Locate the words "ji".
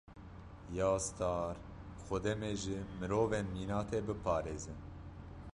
2.61-2.77